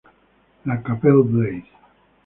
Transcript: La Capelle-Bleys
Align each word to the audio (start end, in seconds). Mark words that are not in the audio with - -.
La 0.65 0.77
Capelle-Bleys 0.77 1.69